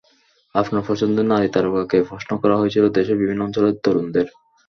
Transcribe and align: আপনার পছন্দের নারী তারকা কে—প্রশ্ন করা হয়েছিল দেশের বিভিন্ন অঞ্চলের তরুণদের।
আপনার 0.55 0.83
পছন্দের 0.87 1.25
নারী 1.25 1.47
তারকা 1.49 1.83
কে—প্রশ্ন 1.91 2.31
করা 2.41 2.55
হয়েছিল 2.57 2.83
দেশের 2.97 3.19
বিভিন্ন 3.21 3.41
অঞ্চলের 3.43 3.75
তরুণদের। 3.83 4.27